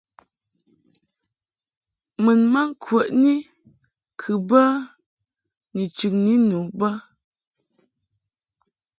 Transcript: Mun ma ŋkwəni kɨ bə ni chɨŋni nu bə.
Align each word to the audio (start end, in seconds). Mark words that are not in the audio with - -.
Mun 2.23 2.39
ma 2.53 2.61
ŋkwəni 2.69 3.33
kɨ 4.19 4.31
bə 4.49 4.61
ni 5.73 5.83
chɨŋni 5.95 6.33
nu 6.49 6.57
bə. 6.79 6.89